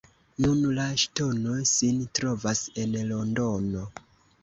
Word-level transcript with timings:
Nun 0.45 0.63
la 0.77 0.85
ŝtono 1.01 1.59
sin 1.73 2.01
trovas 2.21 2.65
en 2.87 3.01
Londono. 3.15 3.89